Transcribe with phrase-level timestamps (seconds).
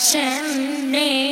[0.00, 1.29] chimney.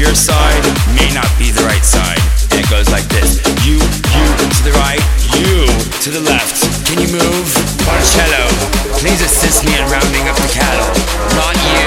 [0.00, 0.64] Your side
[0.96, 2.16] may not be the right side.
[2.56, 3.36] And it goes like this.
[3.68, 5.04] You, you to the right,
[5.36, 5.68] you
[6.00, 6.56] to the left.
[6.88, 7.44] Can you move?
[7.84, 8.48] Marcello,
[8.96, 10.88] please assist me in rounding up the cattle.
[11.36, 11.84] Not you,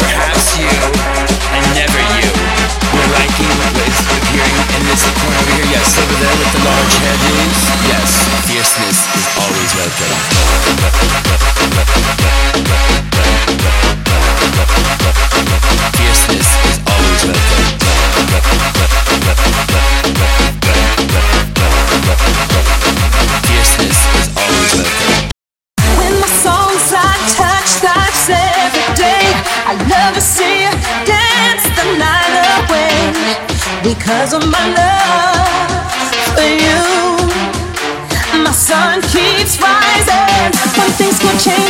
[0.00, 0.72] perhaps you,
[1.52, 2.32] and never you.
[2.32, 3.52] Your liking
[3.84, 5.76] is appearing in this corner over here.
[5.76, 7.68] Yes, over there with the large hairdos.
[7.84, 10.16] Yes, fierceness is always welcome.
[33.82, 35.82] Because of my love
[36.34, 36.82] for you.
[38.44, 41.61] My sun keeps rising when things go changing,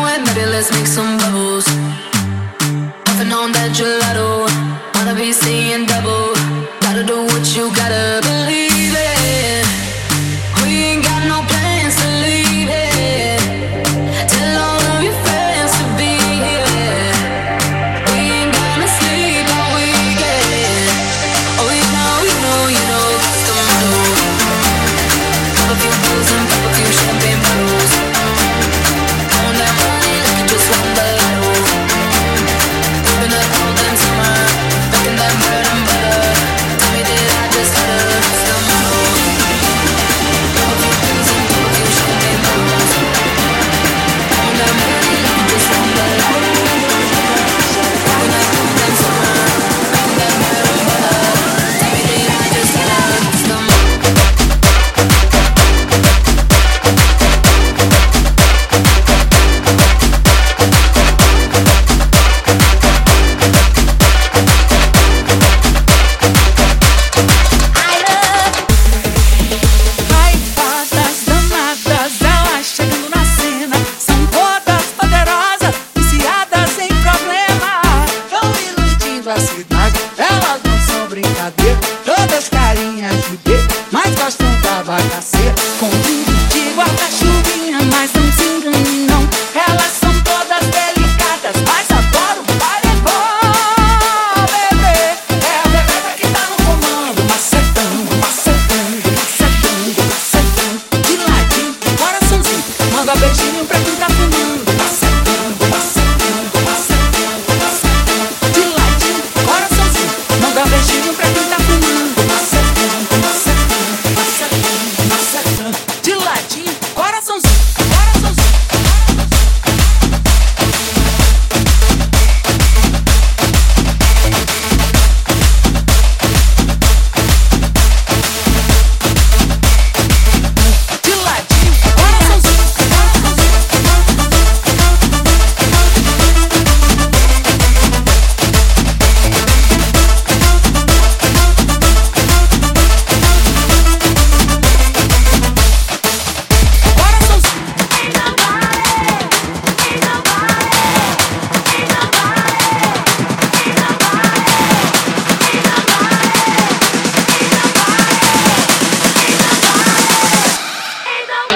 [0.00, 1.66] away, baby, let's make some bubbles.
[3.04, 4.46] Puffing on that gelato,
[4.94, 5.85] wanna be seeing.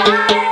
[0.04, 0.49] Bye.